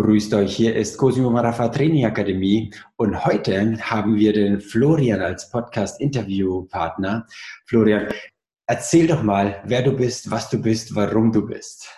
[0.00, 5.50] Grüßt euch, hier ist Cosimo Marafa Training Akademie und heute haben wir den Florian als
[5.50, 7.26] Podcast-Interviewpartner.
[7.66, 8.06] Florian,
[8.68, 11.92] erzähl doch mal, wer du bist, was du bist, warum du bist.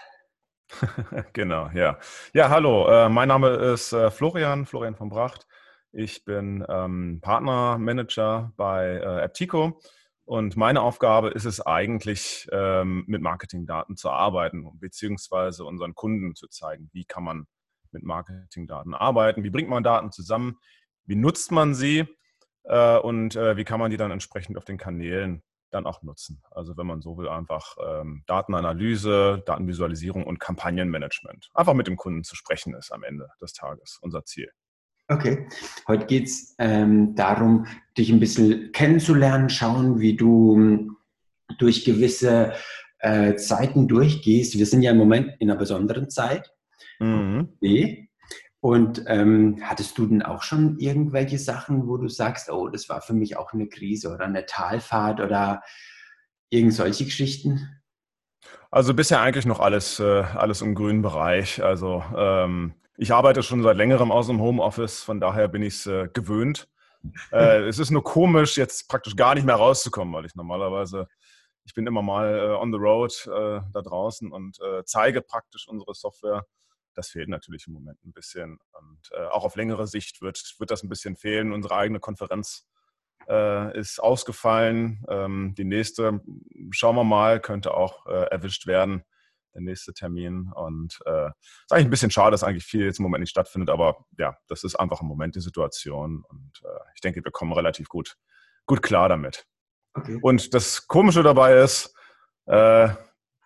[1.35, 1.99] genau, ja.
[2.33, 5.46] Ja, hallo, äh, mein Name ist äh, Florian, Florian von Bracht.
[5.92, 9.78] Ich bin ähm, Partnermanager bei äh, Aptico
[10.24, 16.48] und meine Aufgabe ist es eigentlich, ähm, mit Marketingdaten zu arbeiten, beziehungsweise unseren Kunden zu
[16.48, 17.46] zeigen, wie kann man
[17.93, 20.59] mit Marketingdaten arbeiten, wie bringt man Daten zusammen,
[21.05, 22.06] wie nutzt man sie
[22.64, 26.42] äh, und äh, wie kann man die dann entsprechend auf den Kanälen dann auch nutzen.
[26.50, 31.48] Also wenn man so will, einfach ähm, Datenanalyse, Datenvisualisierung und Kampagnenmanagement.
[31.55, 34.50] Einfach mit dem Kunden zu sprechen ist am Ende des Tages unser Ziel.
[35.09, 35.48] Okay,
[35.88, 37.66] heute geht es ähm, darum,
[37.98, 40.97] dich ein bisschen kennenzulernen, schauen, wie du ähm,
[41.59, 42.52] durch gewisse
[43.00, 44.56] äh, Zeiten durchgehst.
[44.56, 46.52] Wir sind ja im Moment in einer besonderen Zeit.
[47.00, 47.48] Mhm.
[47.56, 48.09] Okay.
[48.60, 53.00] Und ähm, hattest du denn auch schon irgendwelche Sachen, wo du sagst, oh, das war
[53.00, 55.62] für mich auch eine Krise oder eine Talfahrt oder
[56.50, 57.80] irgend solche Geschichten?
[58.70, 61.62] Also bisher eigentlich noch alles, äh, alles im grünen Bereich.
[61.62, 65.86] Also ähm, ich arbeite schon seit längerem aus dem Homeoffice, von daher bin ich es
[65.86, 66.69] äh, gewöhnt.
[67.32, 71.08] Äh, es ist nur komisch, jetzt praktisch gar nicht mehr rauszukommen, weil ich normalerweise,
[71.64, 75.66] ich bin immer mal äh, on the road äh, da draußen und äh, zeige praktisch
[75.66, 76.44] unsere Software.
[76.94, 78.58] Das fehlt natürlich im Moment ein bisschen.
[78.72, 81.52] Und äh, auch auf längere Sicht wird, wird das ein bisschen fehlen.
[81.52, 82.66] Unsere eigene Konferenz
[83.74, 85.05] ist ausgefallen.
[85.08, 86.20] Ähm, die nächste,
[86.70, 89.05] schauen wir mal, könnte auch erwischt werden
[89.55, 90.50] der nächste Termin.
[90.55, 93.70] Und äh, ist eigentlich ein bisschen schade, dass eigentlich viel jetzt im Moment nicht stattfindet,
[93.70, 97.52] aber ja, das ist einfach im Moment die Situation und äh, ich denke, wir kommen
[97.52, 98.16] relativ gut,
[98.66, 99.47] gut klar damit.
[99.94, 100.19] Okay.
[100.22, 101.94] Und das Komische dabei ist,
[102.47, 102.88] äh,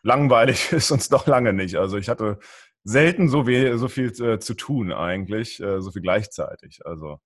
[0.02, 1.76] langweilig ist uns doch lange nicht.
[1.76, 2.38] Also ich hatte
[2.84, 6.84] selten so, weh, so viel äh, zu tun eigentlich, äh, so viel gleichzeitig.
[6.84, 7.18] Also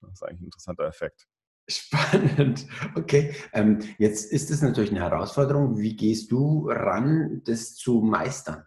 [0.00, 1.26] das ist eigentlich ein interessanter Effekt.
[1.68, 2.66] Spannend.
[2.94, 3.34] Okay.
[3.52, 5.78] Ähm, jetzt ist es natürlich eine Herausforderung.
[5.78, 8.64] Wie gehst du ran, das zu meistern?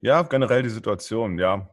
[0.00, 1.68] Ja, generell die Situation, ja.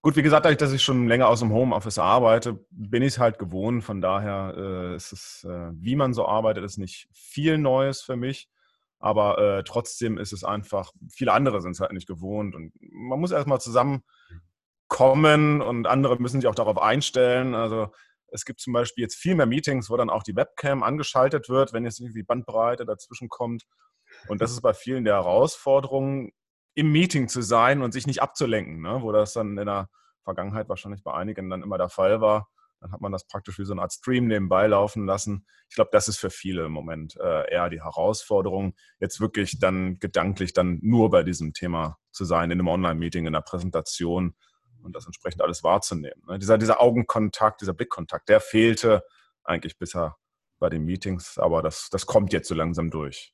[0.00, 3.18] Gut, wie gesagt, dadurch, dass ich schon länger aus dem Homeoffice arbeite, bin ich es
[3.18, 3.84] halt gewohnt.
[3.84, 8.16] Von daher äh, ist es, äh, wie man so arbeitet, ist nicht viel Neues für
[8.16, 8.48] mich.
[9.02, 12.54] Aber äh, trotzdem ist es einfach, viele andere sind es halt nicht gewohnt.
[12.54, 17.56] Und man muss erstmal zusammenkommen und andere müssen sich auch darauf einstellen.
[17.56, 17.88] Also
[18.28, 21.72] es gibt zum Beispiel jetzt viel mehr Meetings, wo dann auch die Webcam angeschaltet wird,
[21.72, 23.64] wenn jetzt irgendwie Bandbreite dazwischen kommt.
[24.28, 26.30] Und das ist bei vielen der Herausforderung,
[26.74, 29.02] im Meeting zu sein und sich nicht abzulenken, ne?
[29.02, 29.90] wo das dann in der
[30.22, 32.48] Vergangenheit wahrscheinlich bei einigen dann immer der Fall war.
[32.82, 35.46] Dann hat man das praktisch wie so eine Art Stream nebenbei laufen lassen.
[35.68, 40.00] Ich glaube, das ist für viele im Moment äh, eher die Herausforderung, jetzt wirklich dann
[40.00, 44.34] gedanklich dann nur bei diesem Thema zu sein, in einem Online-Meeting, in einer Präsentation
[44.82, 46.24] und das entsprechend alles wahrzunehmen.
[46.26, 46.40] Ne?
[46.40, 49.04] Dieser, dieser Augenkontakt, dieser Blickkontakt, der fehlte
[49.44, 50.16] eigentlich bisher
[50.58, 53.32] bei den Meetings, aber das, das kommt jetzt so langsam durch.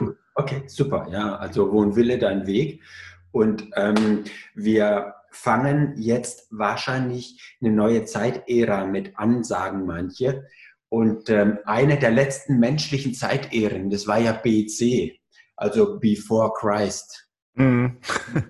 [0.00, 0.18] Cool.
[0.34, 1.06] Okay, super.
[1.10, 2.82] Ja, also wo ein Wille, dein Weg.
[3.30, 4.24] Und ähm,
[4.54, 10.46] wir fangen jetzt wahrscheinlich eine neue Zeitära mit an, sagen manche.
[10.88, 15.18] Und ähm, eine der letzten menschlichen Zeitähren, das war ja BC,
[15.56, 17.28] also Before Christ.
[17.54, 17.98] Mhm.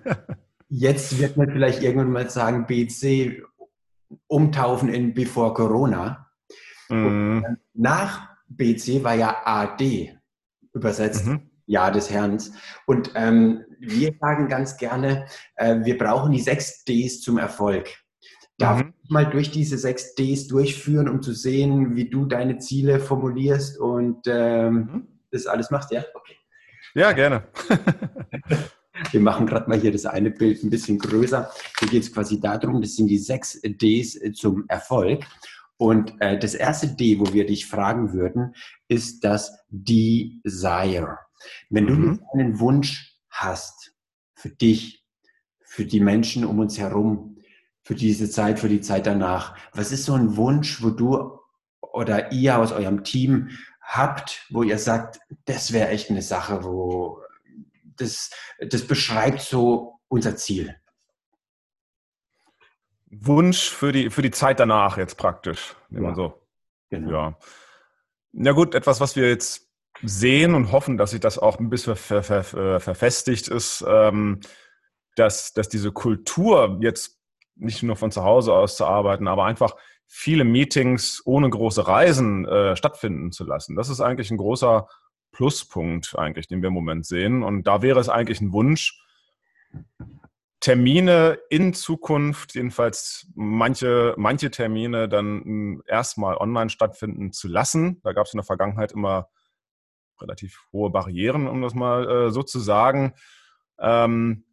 [0.69, 3.43] Jetzt wird man vielleicht irgendwann mal sagen, BC
[4.27, 6.21] umtaufen in Before Corona.
[6.87, 7.57] Mhm.
[7.73, 10.15] nach BC war ja AD
[10.71, 11.49] übersetzt, mhm.
[11.65, 12.37] Jahr des Herrn.
[12.85, 15.25] Und ähm, wir sagen ganz gerne,
[15.55, 17.89] äh, wir brauchen die sechs Ds zum Erfolg.
[18.57, 18.93] Darf mhm.
[19.03, 23.77] ich mal durch diese sechs Ds durchführen, um zu sehen, wie du deine Ziele formulierst
[23.77, 25.07] und ähm, mhm.
[25.31, 25.91] das alles machst?
[25.91, 26.35] Ja, okay.
[26.93, 27.43] Ja, gerne.
[29.11, 31.51] Wir machen gerade mal hier das eine Bild ein bisschen größer.
[31.79, 35.25] Hier geht es quasi darum, das sind die sechs Ds zum Erfolg.
[35.77, 38.55] Und äh, das erste D, wo wir dich fragen würden,
[38.87, 41.17] ist das Desire.
[41.69, 42.21] Wenn du mhm.
[42.33, 43.93] einen Wunsch hast
[44.33, 45.03] für dich,
[45.61, 47.37] für die Menschen um uns herum,
[47.83, 51.39] für diese Zeit, für die Zeit danach, was ist so ein Wunsch, wo du
[51.81, 53.49] oder ihr aus eurem Team
[53.81, 57.21] habt, wo ihr sagt, das wäre echt eine Sache, wo
[57.97, 60.75] das, das beschreibt so unser Ziel.
[63.05, 65.75] Wunsch für die, für die Zeit danach jetzt praktisch.
[65.89, 66.15] Immer ja.
[66.15, 66.41] so.
[66.89, 67.11] Genau.
[67.11, 67.37] Ja.
[68.33, 69.64] Na gut, etwas, was wir jetzt
[70.03, 74.39] sehen und hoffen, dass sich das auch ein bisschen ver, ver, ver, verfestigt ist, ähm,
[75.15, 77.19] dass, dass diese Kultur jetzt
[77.55, 79.75] nicht nur von zu Hause aus zu arbeiten, aber einfach
[80.07, 83.75] viele Meetings ohne große Reisen äh, stattfinden zu lassen.
[83.75, 84.87] Das ist eigentlich ein großer
[85.31, 87.43] Pluspunkt eigentlich, den wir im Moment sehen.
[87.43, 89.01] Und da wäre es eigentlich ein Wunsch,
[90.61, 98.01] Termine in Zukunft, jedenfalls manche, manche Termine dann hm, erstmal online stattfinden zu lassen.
[98.03, 99.29] Da gab es in der Vergangenheit immer
[100.21, 103.13] relativ hohe Barrieren, um das mal äh, so zu sagen.
[103.79, 104.45] Ähm,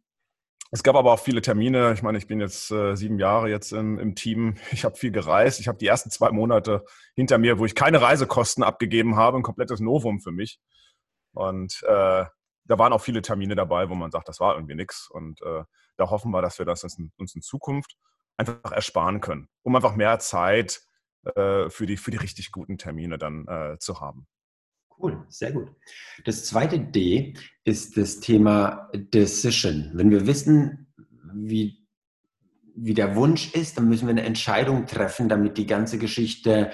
[0.71, 1.93] es gab aber auch viele Termine.
[1.93, 4.55] Ich meine, ich bin jetzt äh, sieben Jahre jetzt im, im Team.
[4.71, 5.59] Ich habe viel gereist.
[5.59, 6.83] Ich habe die ersten zwei Monate
[7.15, 10.59] hinter mir, wo ich keine Reisekosten abgegeben habe, ein komplettes Novum für mich.
[11.33, 12.25] Und äh,
[12.65, 15.09] da waren auch viele Termine dabei, wo man sagt, das war irgendwie nichts.
[15.11, 15.63] Und äh,
[15.97, 17.95] da hoffen wir, dass wir das uns in Zukunft
[18.37, 20.81] einfach ersparen können, um einfach mehr Zeit
[21.35, 24.27] äh, für, die, für die richtig guten Termine dann äh, zu haben.
[24.99, 25.69] Cool, sehr gut.
[26.25, 29.91] Das zweite D ist das Thema Decision.
[29.93, 30.87] Wenn wir wissen,
[31.33, 31.85] wie,
[32.75, 36.71] wie der Wunsch ist, dann müssen wir eine Entscheidung treffen, damit die ganze Geschichte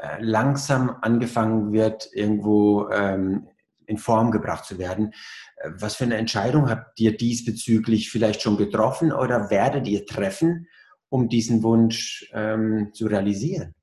[0.00, 3.48] äh, langsam angefangen wird, irgendwo ähm,
[3.86, 5.12] in Form gebracht zu werden.
[5.56, 10.68] Äh, was für eine Entscheidung habt ihr diesbezüglich vielleicht schon getroffen oder werdet ihr treffen,
[11.08, 13.74] um diesen Wunsch ähm, zu realisieren?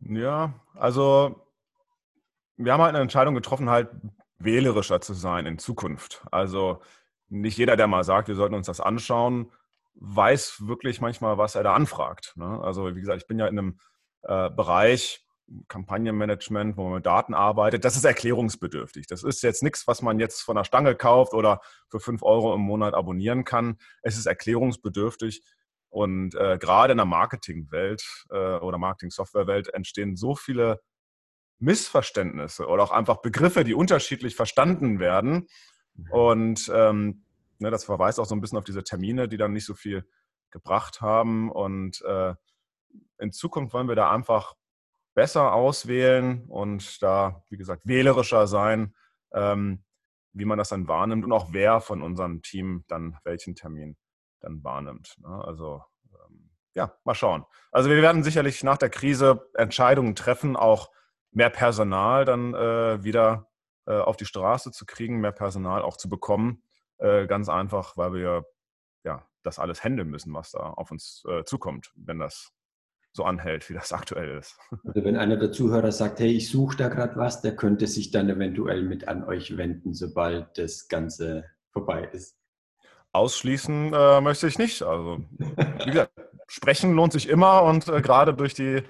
[0.00, 1.45] Ja, also
[2.56, 3.90] wir haben halt eine Entscheidung getroffen, halt
[4.38, 6.24] wählerischer zu sein in Zukunft.
[6.30, 6.82] Also
[7.28, 9.52] nicht jeder, der mal sagt, wir sollten uns das anschauen,
[9.94, 12.34] weiß wirklich manchmal, was er da anfragt.
[12.36, 12.60] Ne?
[12.62, 13.78] Also wie gesagt, ich bin ja in einem
[14.22, 15.26] äh, Bereich,
[15.68, 19.06] Kampagnenmanagement, wo man mit Daten arbeitet, das ist erklärungsbedürftig.
[19.06, 22.52] Das ist jetzt nichts, was man jetzt von der Stange kauft oder für fünf Euro
[22.54, 23.78] im Monat abonnieren kann.
[24.02, 25.42] Es ist erklärungsbedürftig.
[25.88, 30.80] Und äh, gerade in der Marketingwelt äh, oder Marketing-Software-Welt entstehen so viele
[31.58, 35.48] Missverständnisse oder auch einfach Begriffe, die unterschiedlich verstanden werden.
[35.94, 36.10] Mhm.
[36.10, 37.24] Und ähm,
[37.58, 40.08] ne, das verweist auch so ein bisschen auf diese Termine, die dann nicht so viel
[40.50, 41.50] gebracht haben.
[41.50, 42.34] Und äh,
[43.18, 44.54] in Zukunft wollen wir da einfach
[45.14, 48.94] besser auswählen und da, wie gesagt, wählerischer sein,
[49.32, 49.82] ähm,
[50.34, 53.96] wie man das dann wahrnimmt und auch wer von unserem Team dann welchen Termin
[54.40, 55.16] dann wahrnimmt.
[55.18, 55.28] Ne?
[55.28, 55.82] Also
[56.12, 57.44] ähm, ja, mal schauen.
[57.72, 60.90] Also wir werden sicherlich nach der Krise Entscheidungen treffen, auch
[61.36, 63.50] mehr Personal dann äh, wieder
[63.86, 66.62] äh, auf die Straße zu kriegen, mehr Personal auch zu bekommen.
[66.96, 68.46] Äh, ganz einfach, weil wir
[69.04, 72.52] ja das alles handeln müssen, was da auf uns äh, zukommt, wenn das
[73.12, 74.58] so anhält, wie das aktuell ist.
[74.84, 78.10] Also wenn einer der Zuhörer sagt, hey, ich suche da gerade was, der könnte sich
[78.10, 82.38] dann eventuell mit an euch wenden, sobald das Ganze vorbei ist.
[83.12, 84.82] Ausschließen äh, möchte ich nicht.
[84.82, 86.12] Also, wie gesagt,
[86.48, 88.82] sprechen lohnt sich immer und äh, gerade durch die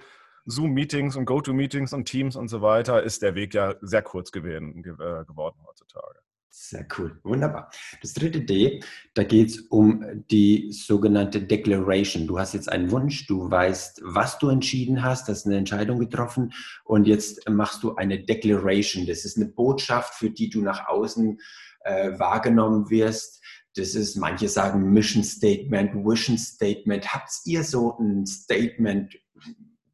[0.46, 4.78] Zoom-Meetings und GoTo-Meetings und Teams und so weiter ist der Weg ja sehr kurz gewesen,
[4.78, 6.20] äh, geworden heutzutage.
[6.58, 7.70] Sehr cool, wunderbar.
[8.00, 8.80] Das dritte D,
[9.12, 12.26] da geht es um die sogenannte Declaration.
[12.26, 16.54] Du hast jetzt einen Wunsch, du weißt, was du entschieden hast, hast eine Entscheidung getroffen
[16.84, 19.06] und jetzt machst du eine Declaration.
[19.06, 21.38] Das ist eine Botschaft, für die du nach außen
[21.80, 23.44] äh, wahrgenommen wirst.
[23.74, 27.12] Das ist, manche sagen Mission Statement, Vision Statement.
[27.12, 29.14] Habt ihr so ein Statement,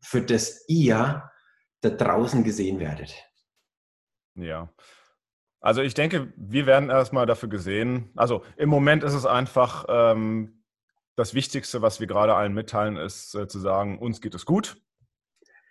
[0.02, 1.30] für das ihr
[1.80, 3.14] da draußen gesehen werdet?
[4.34, 4.72] Ja.
[5.60, 8.10] Also ich denke, wir werden erstmal dafür gesehen.
[8.16, 10.64] Also im Moment ist es einfach ähm,
[11.14, 14.76] das Wichtigste, was wir gerade allen mitteilen, ist äh, zu sagen, uns geht es gut,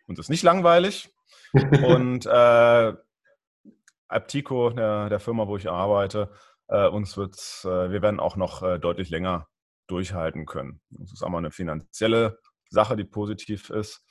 [0.07, 1.13] uns ist nicht langweilig.
[1.54, 2.94] und äh,
[4.07, 6.31] Aptico, der, der, Firma, wo ich arbeite,
[6.68, 9.50] äh, uns wird, äh, wir werden auch noch äh, deutlich länger
[9.88, 10.82] durchhalten können.
[10.89, 12.39] Das ist einmal eine finanzielle
[12.70, 14.06] Sache, die positiv ist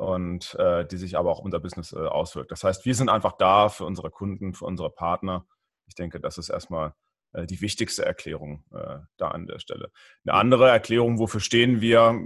[0.00, 2.50] und äh, die sich aber auch unser Business äh, auswirkt.
[2.50, 5.46] Das heißt, wir sind einfach da für unsere Kunden, für unsere Partner.
[5.86, 6.94] Ich denke, das ist erstmal
[7.34, 9.92] äh, die wichtigste Erklärung äh, da an der Stelle.
[10.24, 12.18] Eine andere Erklärung, wofür stehen wir,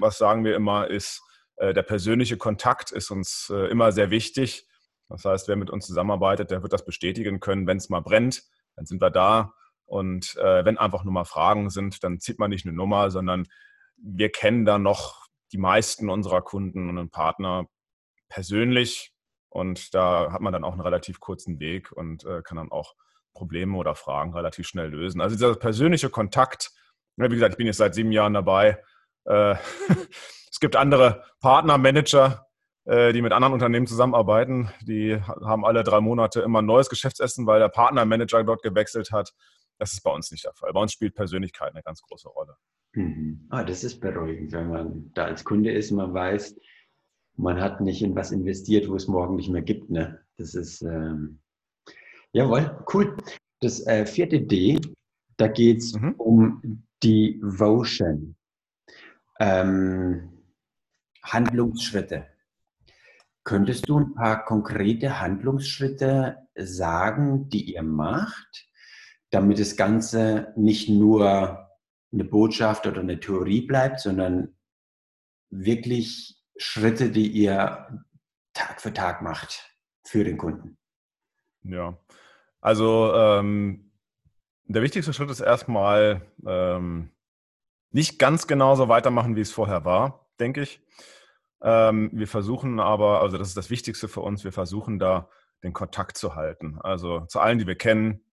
[0.00, 1.22] was sagen wir immer, ist,
[1.54, 4.66] äh, der persönliche Kontakt ist uns äh, immer sehr wichtig.
[5.08, 8.42] Das heißt, wer mit uns zusammenarbeitet, der wird das bestätigen können, wenn es mal brennt,
[8.74, 9.54] dann sind wir da.
[9.86, 13.46] Und wenn einfach nur mal Fragen sind, dann zieht man nicht eine Nummer, sondern
[13.98, 15.23] wir kennen da noch
[15.54, 17.66] die meisten unserer Kunden und Partner
[18.28, 19.14] persönlich
[19.50, 22.94] und da hat man dann auch einen relativ kurzen Weg und äh, kann dann auch
[23.34, 25.20] Probleme oder Fragen relativ schnell lösen.
[25.20, 26.72] Also dieser persönliche Kontakt,
[27.16, 28.82] wie gesagt, ich bin jetzt seit sieben Jahren dabei.
[29.26, 29.54] Äh,
[30.50, 32.48] es gibt andere Partner, Manager,
[32.84, 34.72] äh, die mit anderen Unternehmen zusammenarbeiten.
[34.82, 39.32] Die haben alle drei Monate immer ein neues Geschäftsessen, weil der Partnermanager dort gewechselt hat.
[39.78, 40.72] Das ist bei uns nicht der Fall.
[40.72, 42.56] Bei uns spielt Persönlichkeit eine ganz große Rolle.
[42.92, 43.46] Mhm.
[43.50, 46.56] Ah, das ist beruhigend, wenn man da als Kunde ist, man weiß,
[47.36, 49.90] man hat nicht in was investiert, wo es morgen nicht mehr gibt.
[49.90, 50.20] Ne?
[50.36, 51.40] Das ist, ähm,
[52.32, 53.16] jawohl, cool.
[53.60, 54.80] Das äh, vierte D,
[55.36, 56.12] da geht es mhm.
[56.12, 58.36] um Devotion.
[59.40, 60.30] Ähm,
[61.22, 62.26] Handlungsschritte.
[63.42, 68.66] Könntest du ein paar konkrete Handlungsschritte sagen, die ihr macht,
[69.34, 71.68] damit das Ganze nicht nur
[72.12, 74.54] eine Botschaft oder eine Theorie bleibt, sondern
[75.50, 78.04] wirklich Schritte, die ihr
[78.52, 79.76] Tag für Tag macht
[80.06, 80.78] für den Kunden?
[81.62, 81.98] Ja,
[82.60, 83.90] also ähm,
[84.64, 87.10] der wichtigste Schritt ist erstmal ähm,
[87.90, 90.80] nicht ganz genauso weitermachen, wie es vorher war, denke ich.
[91.60, 95.28] Ähm, wir versuchen aber, also das ist das Wichtigste für uns, wir versuchen da
[95.64, 96.78] den Kontakt zu halten.
[96.80, 98.23] Also zu allen, die wir kennen,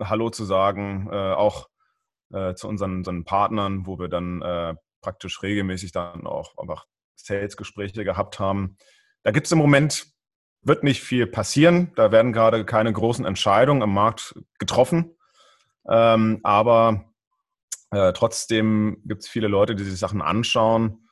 [0.00, 1.68] Hallo zu sagen, äh, auch
[2.32, 8.04] äh, zu unseren, unseren, Partnern, wo wir dann äh, praktisch regelmäßig dann auch einfach Sales-Gespräche
[8.04, 8.76] gehabt haben.
[9.22, 10.06] Da gibt es im Moment,
[10.62, 11.92] wird nicht viel passieren.
[11.96, 15.16] Da werden gerade keine großen Entscheidungen am Markt getroffen.
[15.88, 17.12] Ähm, aber
[17.90, 21.08] äh, trotzdem gibt es viele Leute, die sich Sachen anschauen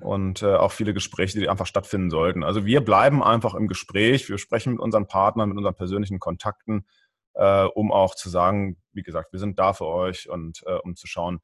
[0.00, 2.44] und äh, auch viele Gespräche, die einfach stattfinden sollten.
[2.44, 6.86] Also wir bleiben einfach im Gespräch, wir sprechen mit unseren Partnern, mit unseren persönlichen Kontakten,
[7.34, 10.96] äh, um auch zu sagen, wie gesagt, wir sind da für euch und äh, um
[10.96, 11.40] zu schauen,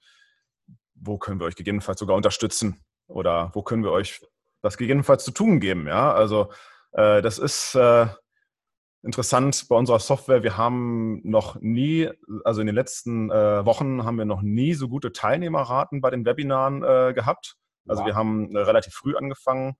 [0.95, 4.21] wo können wir euch gegebenenfalls sogar unterstützen oder wo können wir euch
[4.63, 5.87] das gegebenenfalls zu tun geben.
[5.87, 6.51] Ja, also
[6.93, 8.07] äh, das ist äh,
[9.03, 10.43] interessant bei unserer Software.
[10.43, 12.11] Wir haben noch nie,
[12.45, 16.25] also in den letzten äh, Wochen haben wir noch nie so gute Teilnehmerraten bei den
[16.25, 16.81] Webinaren
[17.15, 17.57] gehabt.
[17.89, 18.07] Also wow.
[18.07, 19.77] wir haben äh, relativ früh angefangen,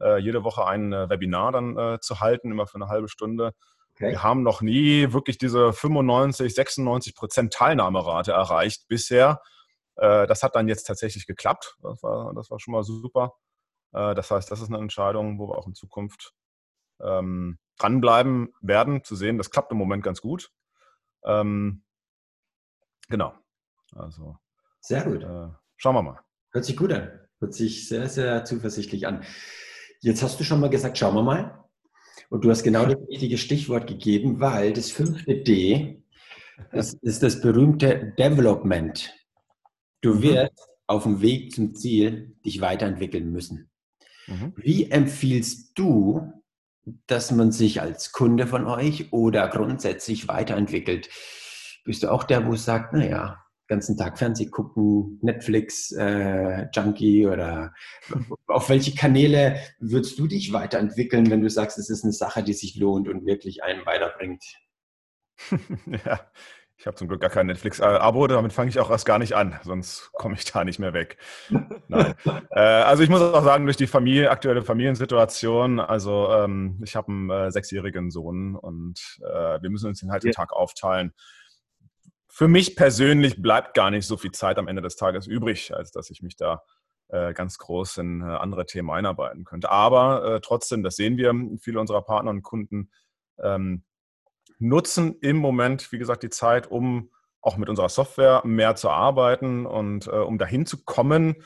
[0.00, 3.52] äh, jede Woche ein äh, Webinar dann zu halten, immer für eine halbe Stunde.
[3.94, 4.10] Okay.
[4.10, 9.40] Wir haben noch nie wirklich diese 95, 96 Prozent Teilnahmerate erreicht bisher.
[9.94, 11.76] das hat dann jetzt tatsächlich geklappt.
[11.82, 13.34] Das war, das war schon mal super.
[13.92, 16.32] das heißt, das ist eine Entscheidung, wo wir auch in Zukunft
[17.02, 20.50] ähm, dranbleiben werden, zu sehen, das klappt im Moment ganz gut.
[21.24, 21.84] Ähm,
[23.08, 23.34] genau.
[23.94, 24.36] Also.
[24.80, 25.22] Sehr gut.
[25.22, 26.20] Äh, schauen wir mal.
[26.52, 27.10] Hört sich gut an.
[27.38, 29.24] Hört sich sehr, sehr zuversichtlich an.
[30.00, 31.61] Jetzt hast du schon mal gesagt, schauen wir mal.
[32.32, 36.02] Und du hast genau das richtige Stichwort gegeben, weil das fünfte D
[36.70, 39.12] das ist das berühmte Development.
[40.00, 40.22] Du mhm.
[40.22, 43.70] wirst auf dem Weg zum Ziel dich weiterentwickeln müssen.
[44.26, 44.54] Mhm.
[44.56, 46.32] Wie empfiehlst du,
[47.06, 51.10] dass man sich als Kunde von euch oder grundsätzlich weiterentwickelt?
[51.84, 53.41] Bist du auch der, wo es sagt, naja,
[53.72, 57.72] ganzen Tag Fernsehen gucken, Netflix, äh, Junkie oder
[58.46, 62.52] auf welche Kanäle würdest du dich weiterentwickeln, wenn du sagst, es ist eine Sache, die
[62.52, 64.44] sich lohnt und wirklich einen weiterbringt?
[66.04, 66.20] ja,
[66.76, 69.58] ich habe zum Glück gar kein Netflix-Abo, damit fange ich auch erst gar nicht an,
[69.62, 71.16] sonst komme ich da nicht mehr weg.
[71.88, 72.14] Nein.
[72.50, 77.10] äh, also ich muss auch sagen, durch die Familie, aktuelle Familiensituation, also ähm, ich habe
[77.10, 81.14] einen äh, sechsjährigen Sohn und äh, wir müssen uns den halt den Tag aufteilen
[82.34, 85.90] für mich persönlich bleibt gar nicht so viel Zeit am Ende des Tages übrig, als
[85.90, 86.62] dass ich mich da
[87.08, 89.70] äh, ganz groß in äh, andere Themen einarbeiten könnte.
[89.70, 92.90] Aber äh, trotzdem, das sehen wir, viele unserer Partner und Kunden
[93.38, 93.84] ähm,
[94.58, 97.10] nutzen im Moment, wie gesagt, die Zeit, um
[97.42, 101.42] auch mit unserer Software mehr zu arbeiten und äh, um dahin zu kommen,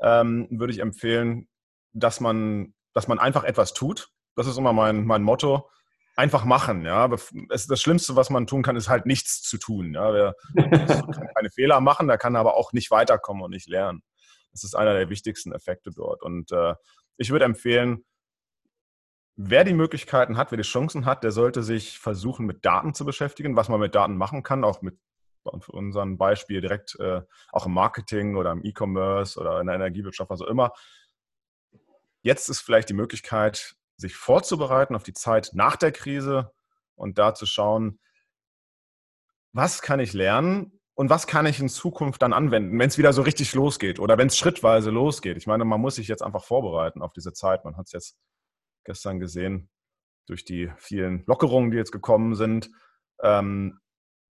[0.00, 1.48] ähm, würde ich empfehlen,
[1.94, 4.10] dass man, dass man einfach etwas tut.
[4.34, 5.70] Das ist immer mein, mein Motto
[6.16, 6.84] einfach machen.
[6.84, 9.94] Ja, das Schlimmste, was man tun kann, ist halt nichts zu tun.
[9.94, 14.02] Ja, der kann keine Fehler machen, der kann aber auch nicht weiterkommen und nicht lernen.
[14.50, 16.22] Das ist einer der wichtigsten Effekte dort.
[16.22, 16.74] Und äh,
[17.18, 18.04] ich würde empfehlen,
[19.36, 23.04] wer die Möglichkeiten hat, wer die Chancen hat, der sollte sich versuchen, mit Daten zu
[23.04, 24.98] beschäftigen, was man mit Daten machen kann, auch mit
[25.60, 30.28] für unseren Beispiel direkt äh, auch im Marketing oder im E-Commerce oder in der Energiewirtschaft,
[30.28, 30.72] was auch immer.
[32.22, 36.52] Jetzt ist vielleicht die Möglichkeit, sich vorzubereiten auf die Zeit nach der Krise
[36.94, 37.98] und da zu schauen,
[39.52, 43.12] was kann ich lernen und was kann ich in Zukunft dann anwenden, wenn es wieder
[43.12, 45.36] so richtig losgeht oder wenn es schrittweise losgeht.
[45.36, 47.64] Ich meine, man muss sich jetzt einfach vorbereiten auf diese Zeit.
[47.64, 48.18] Man hat es jetzt
[48.84, 49.70] gestern gesehen
[50.26, 52.70] durch die vielen Lockerungen, die jetzt gekommen sind.
[53.22, 53.80] Ähm,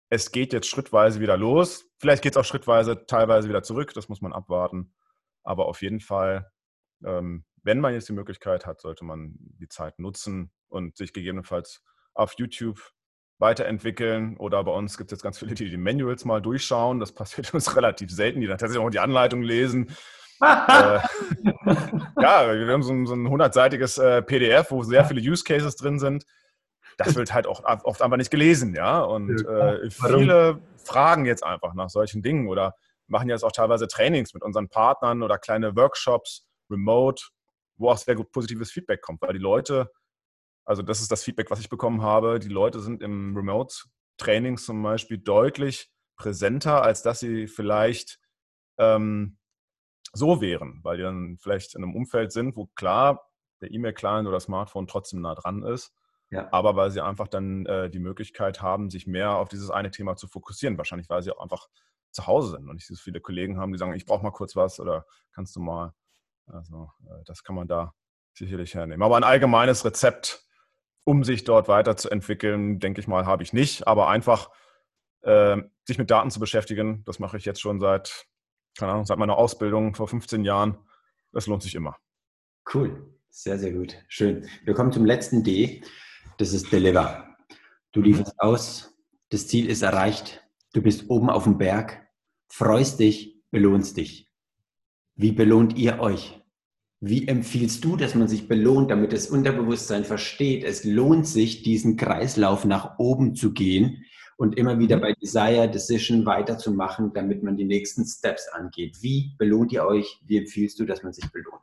[0.09, 1.89] es geht jetzt schrittweise wieder los.
[1.99, 3.93] Vielleicht geht es auch schrittweise teilweise wieder zurück.
[3.93, 4.93] Das muss man abwarten.
[5.43, 6.51] Aber auf jeden Fall
[7.03, 11.81] ähm, wenn man jetzt die Möglichkeit hat, sollte man die Zeit nutzen und sich gegebenenfalls
[12.13, 12.79] auf YouTube
[13.39, 14.37] weiterentwickeln.
[14.37, 16.99] Oder bei uns gibt es jetzt ganz viele, die die Manuals mal durchschauen.
[16.99, 19.89] Das passiert uns relativ selten, die dann tatsächlich auch die Anleitung lesen.
[20.41, 20.45] äh,
[22.21, 25.75] ja, wir haben so ein, so ein 100-seitiges äh, PDF, wo sehr viele Use Cases
[25.75, 26.25] drin sind.
[26.97, 29.01] Das wird halt auch oft einfach nicht gelesen, ja.
[29.01, 32.75] Und äh, viele fragen jetzt einfach nach solchen Dingen oder
[33.07, 37.25] machen jetzt auch teilweise Trainings mit unseren Partnern oder kleine Workshops remote
[37.77, 39.91] wo auch sehr gut positives Feedback kommt, weil die Leute,
[40.65, 44.81] also das ist das Feedback, was ich bekommen habe, die Leute sind im Remote-Training zum
[44.81, 48.19] Beispiel deutlich präsenter, als dass sie vielleicht
[48.77, 49.37] ähm,
[50.13, 53.29] so wären, weil die dann vielleicht in einem Umfeld sind, wo klar
[53.61, 55.93] der E-Mail-Client oder Smartphone trotzdem nah dran ist.
[56.31, 56.47] Ja.
[56.51, 60.15] Aber weil sie einfach dann äh, die Möglichkeit haben, sich mehr auf dieses eine Thema
[60.15, 60.77] zu fokussieren.
[60.77, 61.67] Wahrscheinlich, weil sie auch einfach
[62.11, 64.55] zu Hause sind und nicht so viele Kollegen haben, die sagen, ich brauche mal kurz
[64.55, 65.93] was oder kannst du mal.
[66.47, 67.93] Also äh, das kann man da
[68.33, 69.03] sicherlich hernehmen.
[69.03, 70.43] Aber ein allgemeines Rezept,
[71.03, 73.87] um sich dort weiterzuentwickeln, denke ich mal, habe ich nicht.
[73.87, 74.49] Aber einfach
[75.21, 78.25] äh, sich mit Daten zu beschäftigen, das mache ich jetzt schon seit,
[78.77, 80.77] keine Ahnung, seit meiner Ausbildung vor 15 Jahren.
[81.31, 81.97] Das lohnt sich immer.
[82.73, 83.95] Cool, sehr, sehr gut.
[84.07, 84.47] Schön.
[84.63, 85.83] Wir kommen zum letzten D.
[86.37, 87.35] Das ist Deliver.
[87.91, 88.97] Du lieferst aus,
[89.29, 92.05] das Ziel ist erreicht, du bist oben auf dem Berg,
[92.49, 94.29] freust dich, belohnst dich.
[95.15, 96.41] Wie belohnt ihr euch?
[96.99, 101.97] Wie empfiehlst du, dass man sich belohnt, damit das Unterbewusstsein versteht, es lohnt sich, diesen
[101.97, 104.03] Kreislauf nach oben zu gehen
[104.37, 108.97] und immer wieder bei Desire Decision weiterzumachen, damit man die nächsten Steps angeht?
[109.01, 110.19] Wie belohnt ihr euch?
[110.25, 111.61] Wie empfiehlst du, dass man sich belohnt?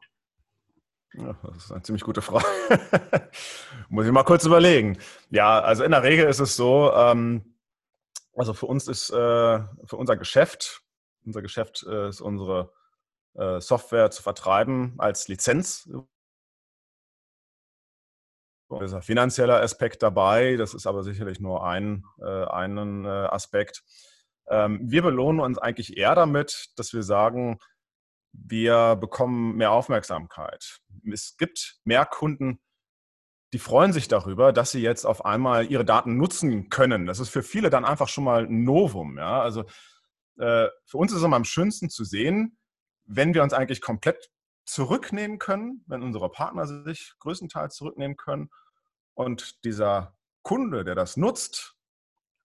[1.14, 2.47] Ja, das ist eine ziemlich gute Frage.
[3.90, 4.97] Muss ich mal kurz überlegen.
[5.30, 7.56] Ja, also in der Regel ist es so, ähm,
[8.35, 9.14] also für uns ist, äh,
[9.85, 10.82] für unser Geschäft,
[11.26, 12.73] unser Geschäft äh, ist unsere
[13.34, 15.88] Software zu vertreiben als Lizenz.
[18.68, 23.08] Da ist ein finanzieller Aspekt dabei, das ist aber sicherlich nur ein äh, einen, äh,
[23.08, 23.82] Aspekt.
[24.48, 27.58] Ähm, wir belohnen uns eigentlich eher damit, dass wir sagen,
[28.32, 30.78] wir bekommen mehr Aufmerksamkeit.
[31.10, 32.60] Es gibt mehr Kunden,
[33.52, 37.04] die freuen sich darüber, dass sie jetzt auf einmal ihre Daten nutzen können.
[37.04, 39.18] Das ist für viele dann einfach schon mal ein Novum.
[39.18, 39.42] Ja?
[39.42, 39.64] Also
[40.38, 42.56] äh, für uns ist es immer am schönsten zu sehen,
[43.04, 44.30] wenn wir uns eigentlich komplett
[44.64, 48.50] zurücknehmen können, wenn unsere Partner sich größtenteils zurücknehmen können
[49.14, 51.76] und dieser Kunde, der das nutzt,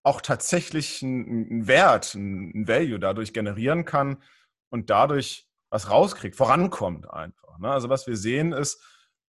[0.02, 4.22] auch tatsächlich einen Wert, einen Value dadurch generieren kann
[4.70, 7.58] und dadurch was rauskriegt, vorankommt einfach.
[7.58, 7.70] Ne?
[7.70, 8.82] Also was wir sehen ist,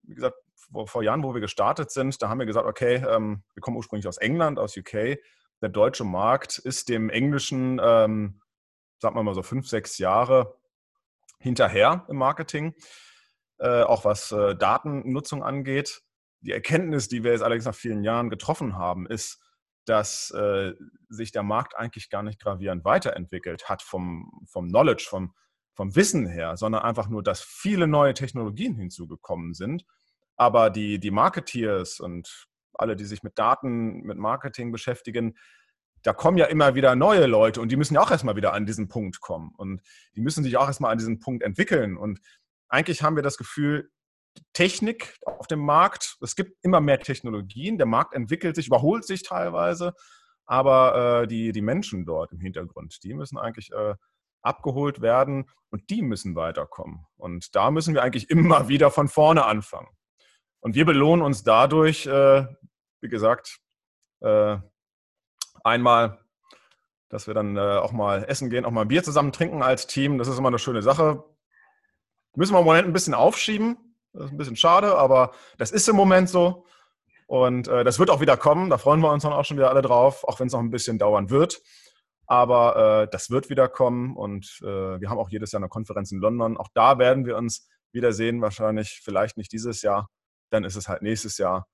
[0.03, 0.37] wie gesagt,
[0.85, 4.07] vor, Jahren, wo wir gestartet sind, da haben wir gesagt, okay, ähm, wir kommen ursprünglich
[4.07, 5.17] aus England, aus UK.
[5.61, 8.41] Der deutsche Markt ist dem englischen, ähm,
[8.99, 10.57] sagen wir mal so fünf, sechs Jahre
[11.39, 12.73] hinterher im Marketing,
[13.59, 16.01] äh, auch was äh, Datennutzung angeht.
[16.41, 19.41] Die Erkenntnis, die wir jetzt allerdings nach vielen Jahren getroffen haben, ist,
[19.85, 20.73] dass äh,
[21.09, 25.33] sich der Markt eigentlich gar nicht gravierend weiterentwickelt hat vom, vom Knowledge, vom,
[25.73, 29.85] vom Wissen her, sondern einfach nur, dass viele neue Technologien hinzugekommen sind.
[30.35, 35.37] Aber die, die Marketeers und alle, die sich mit Daten, mit Marketing beschäftigen,
[36.07, 38.65] da kommen ja immer wieder neue Leute und die müssen ja auch erstmal wieder an
[38.65, 39.51] diesen Punkt kommen.
[39.57, 39.81] Und
[40.15, 41.97] die müssen sich auch erstmal an diesen Punkt entwickeln.
[41.97, 42.21] Und
[42.69, 43.91] eigentlich haben wir das Gefühl,
[44.53, 49.21] Technik auf dem Markt, es gibt immer mehr Technologien, der Markt entwickelt sich, überholt sich
[49.21, 49.95] teilweise,
[50.45, 53.95] aber äh, die, die Menschen dort im Hintergrund, die müssen eigentlich äh,
[54.41, 57.05] abgeholt werden und die müssen weiterkommen.
[57.17, 59.89] Und da müssen wir eigentlich immer wieder von vorne anfangen.
[60.61, 62.45] Und wir belohnen uns dadurch, äh,
[63.01, 63.59] wie gesagt,
[64.21, 64.59] äh,
[65.67, 66.19] einmal,
[67.09, 70.17] dass wir dann äh, auch mal essen gehen, auch mal Bier zusammen trinken als Team.
[70.17, 71.23] Das ist immer eine schöne Sache.
[72.35, 73.77] Müssen wir im Moment ein bisschen aufschieben.
[74.13, 76.65] Das ist ein bisschen schade, aber das ist im Moment so.
[77.27, 78.69] Und äh, das wird auch wieder kommen.
[78.69, 80.71] Da freuen wir uns dann auch schon wieder alle drauf, auch wenn es noch ein
[80.71, 81.61] bisschen dauern wird.
[82.25, 84.65] Aber äh, das wird wieder kommen und äh,
[84.99, 86.57] wir haben auch jedes Jahr eine Konferenz in London.
[86.57, 90.09] Auch da werden wir uns wiedersehen, wahrscheinlich vielleicht nicht dieses Jahr,
[90.49, 91.67] dann ist es halt nächstes Jahr.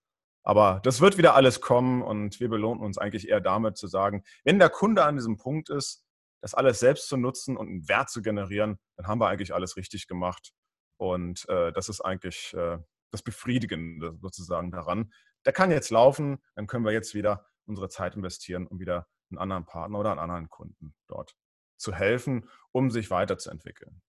[0.43, 4.23] Aber das wird wieder alles kommen und wir belohnen uns eigentlich eher damit zu sagen,
[4.43, 6.05] wenn der Kunde an diesem Punkt ist,
[6.41, 9.77] das alles selbst zu nutzen und einen Wert zu generieren, dann haben wir eigentlich alles
[9.77, 10.51] richtig gemacht.
[10.97, 12.77] Und äh, das ist eigentlich äh,
[13.11, 15.13] das Befriedigende sozusagen daran.
[15.45, 19.37] Der kann jetzt laufen, dann können wir jetzt wieder unsere Zeit investieren, um wieder einen
[19.37, 21.35] anderen Partner oder einen anderen Kunden dort
[21.77, 24.01] zu helfen, um sich weiterzuentwickeln.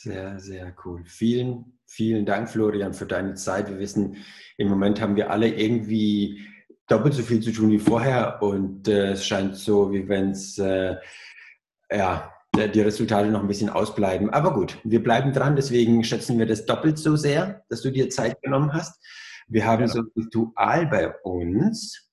[0.00, 1.02] Sehr, sehr cool.
[1.06, 3.68] Vielen, vielen Dank, Florian, für deine Zeit.
[3.68, 4.18] Wir wissen,
[4.56, 6.46] im Moment haben wir alle irgendwie
[6.86, 10.56] doppelt so viel zu tun wie vorher und äh, es scheint so, wie wenn es,
[10.56, 10.94] äh,
[11.90, 14.30] ja, die Resultate noch ein bisschen ausbleiben.
[14.30, 18.08] Aber gut, wir bleiben dran, deswegen schätzen wir das doppelt so sehr, dass du dir
[18.08, 19.04] Zeit genommen hast.
[19.48, 19.88] Wir haben ja.
[19.88, 22.08] so ein Ritual bei uns,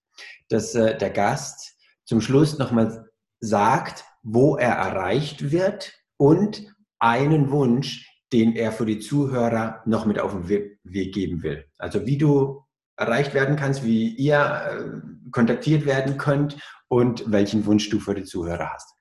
[0.49, 8.10] dass äh, der Gast zum Schluss nochmal sagt, wo er erreicht wird und einen Wunsch,
[8.31, 11.65] den er für die Zuhörer noch mit auf den Weg geben will.
[11.77, 12.63] Also wie du
[12.97, 18.23] erreicht werden kannst, wie ihr äh, kontaktiert werden könnt und welchen Wunsch du für die
[18.23, 18.95] Zuhörer hast.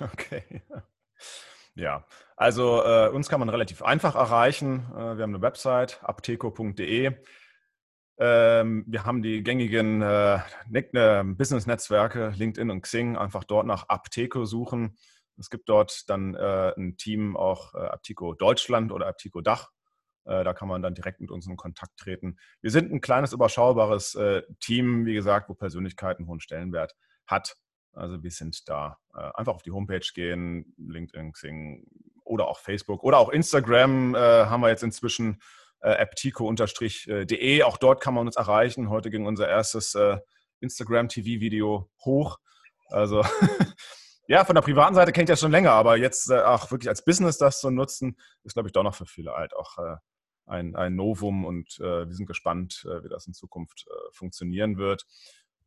[0.00, 0.62] Okay.
[1.76, 2.04] Ja,
[2.36, 4.86] also äh, uns kann man relativ einfach erreichen.
[4.92, 7.12] Äh, wir haben eine Website, apteco.de.
[8.18, 10.40] Ähm, wir haben die gängigen äh,
[10.72, 14.98] äh, Business-Netzwerke, LinkedIn und Xing, einfach dort nach Apteco suchen.
[15.40, 19.70] Es gibt dort dann äh, ein Team, auch äh, Aptico Deutschland oder Aptico Dach.
[20.26, 22.36] Äh, da kann man dann direkt mit uns in Kontakt treten.
[22.60, 26.94] Wir sind ein kleines, überschaubares äh, Team, wie gesagt, wo Persönlichkeit einen hohen Stellenwert
[27.26, 27.56] hat.
[27.92, 28.98] Also wir sind da.
[29.14, 31.86] Äh, einfach auf die Homepage gehen, LinkedIn, Xing
[32.24, 35.40] oder auch Facebook oder auch Instagram haben wir jetzt inzwischen
[35.80, 37.62] aptico-de.
[37.64, 38.88] Auch dort kann man uns erreichen.
[38.88, 39.96] Heute ging unser erstes
[40.60, 42.38] Instagram-TV-Video hoch.
[42.90, 43.24] Also
[44.30, 47.04] ja, von der privaten Seite kennt ich das schon länger, aber jetzt auch wirklich als
[47.04, 49.76] Business das zu nutzen, ist, glaube ich, doch noch für viele halt auch
[50.46, 54.78] ein, ein Novum und äh, wir sind gespannt, äh, wie das in Zukunft äh, funktionieren
[54.78, 55.04] wird.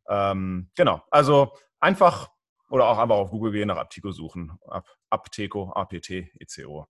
[0.08, 2.30] Ähm, genau, also einfach
[2.70, 6.86] oder auch einfach auf Google gehen, nach Aptico suchen, Ab, Apteco, APT, ECO.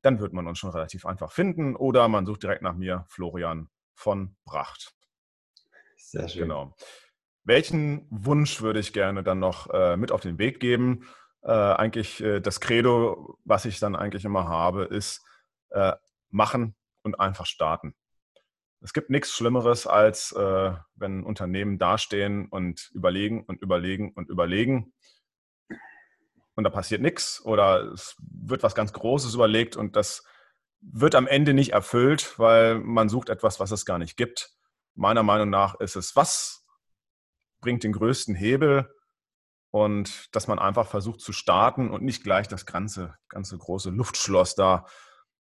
[0.00, 3.68] Dann wird man uns schon relativ einfach finden oder man sucht direkt nach mir, Florian
[3.94, 4.94] von Bracht.
[5.96, 6.42] Sehr schön.
[6.42, 6.74] Genau.
[7.48, 11.08] Welchen Wunsch würde ich gerne dann noch äh, mit auf den Weg geben?
[11.42, 15.24] Äh, eigentlich äh, das Credo, was ich dann eigentlich immer habe, ist
[15.70, 15.94] äh,
[16.30, 17.94] machen, und einfach starten.
[18.80, 24.92] Es gibt nichts Schlimmeres, als äh, wenn Unternehmen dastehen und überlegen und überlegen und überlegen
[26.54, 30.24] und da passiert nichts oder es wird was ganz Großes überlegt und das
[30.80, 34.50] wird am Ende nicht erfüllt, weil man sucht etwas, was es gar nicht gibt.
[34.94, 36.57] Meiner Meinung nach ist es, was
[37.60, 38.88] bringt den größten Hebel
[39.70, 44.54] und dass man einfach versucht zu starten und nicht gleich das ganze, ganze große Luftschloss
[44.54, 44.86] da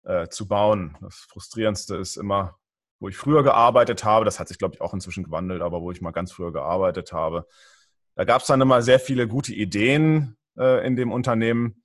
[0.03, 0.97] äh, zu bauen.
[1.01, 2.58] Das Frustrierendste ist immer,
[2.99, 5.91] wo ich früher gearbeitet habe, das hat sich, glaube ich, auch inzwischen gewandelt, aber wo
[5.91, 7.47] ich mal ganz früher gearbeitet habe,
[8.15, 11.84] da gab es dann immer sehr viele gute Ideen äh, in dem Unternehmen.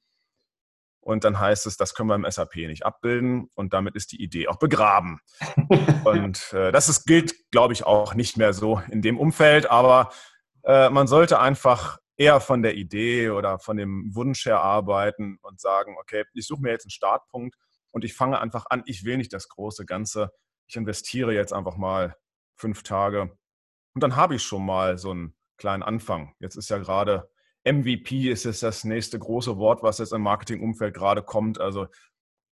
[1.03, 4.23] Und dann heißt es, das können wir im SAP nicht abbilden und damit ist die
[4.23, 5.19] Idee auch begraben.
[6.05, 10.13] und äh, das ist, gilt, glaube ich, auch nicht mehr so in dem Umfeld, aber
[10.63, 15.61] äh, man sollte einfach eher von der Idee oder von dem Wunsch her arbeiten und
[15.61, 17.57] sagen, okay, ich suche mir jetzt einen Startpunkt
[17.91, 20.31] und ich fange einfach an, ich will nicht das große Ganze,
[20.69, 22.17] ich investiere jetzt einfach mal
[22.55, 23.37] fünf Tage
[23.95, 26.35] und dann habe ich schon mal so einen kleinen Anfang.
[26.39, 27.29] Jetzt ist ja gerade
[27.65, 31.61] MVP ist jetzt das nächste große Wort, was jetzt im Marketingumfeld gerade kommt.
[31.61, 31.87] Also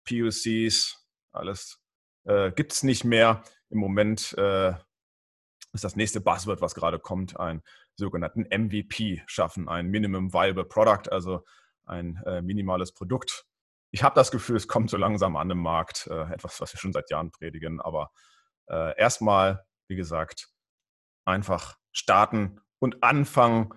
[0.07, 1.79] POCs, alles
[2.25, 3.43] äh, gibt es nicht mehr.
[3.69, 4.73] Im Moment äh,
[5.73, 7.61] ist das nächste Buzzword, was gerade kommt, ein
[7.95, 11.43] sogenannten MVP schaffen, ein Minimum Viable Product, also
[11.85, 13.45] ein äh, minimales Produkt,
[13.93, 16.07] ich habe das Gefühl, es kommt so langsam an den Markt.
[16.07, 17.79] Äh, etwas, was wir schon seit Jahren predigen.
[17.79, 18.09] Aber
[18.67, 20.49] äh, erstmal, wie gesagt,
[21.25, 23.71] einfach starten und anfangen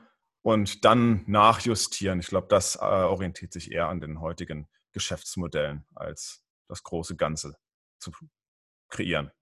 [0.47, 2.21] und dann nachjustieren.
[2.21, 7.57] Ich glaube, das äh, orientiert sich eher an den heutigen Geschäftsmodellen, als das große Ganze
[7.99, 8.13] zu
[8.89, 9.33] kreieren.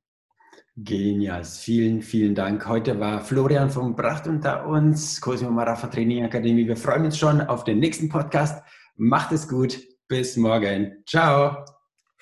[0.77, 2.67] Genial, vielen, vielen Dank.
[2.67, 6.67] Heute war Florian vom Pracht unter uns, Cosimo Marafa Training Akademie.
[6.67, 8.64] Wir freuen uns schon auf den nächsten Podcast.
[8.97, 9.79] Macht es gut.
[10.09, 11.05] Bis morgen.
[11.07, 11.74] Ciao.